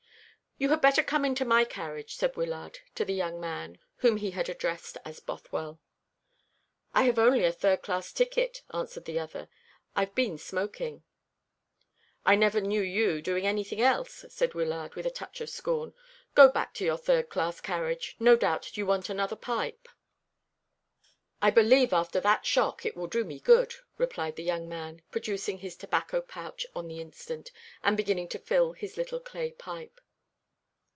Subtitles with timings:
[0.57, 4.29] "You had better come into my carriage," said Wyllard to the young man whom he
[4.29, 5.79] had addressed as Bothwell.
[6.93, 9.49] "I have only a third class ticket," answered the other.
[9.95, 11.01] "I've been smoking."
[12.27, 15.95] "I never knew you doing anything else," said Wyllard, with a touch of scorn.
[16.35, 18.15] "Go back to your third class carriage.
[18.19, 19.87] No doubt you want another pipe."
[21.41, 25.57] "I believe after that shock it will do me good," replied the young man, producing
[25.57, 27.51] his tobacco pouch on the instant,
[27.83, 29.99] and beginning to fill his little clay pipe.